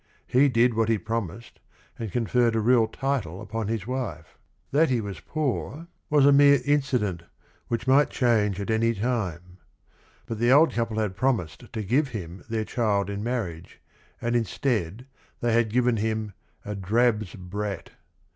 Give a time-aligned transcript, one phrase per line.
[0.25, 1.59] He did what he promised,
[1.99, 4.35] and conferred a real title upon his wife.
[4.71, 7.23] That he was poor was a mere TERTIUM QUID 45 incident
[7.67, 9.59] which might change at any time.
[10.25, 13.79] But the old couple had promised to give him their child in marriage,
[14.19, 15.05] and instead,
[15.39, 16.33] they had given him
[16.65, 17.91] "a drab's brat."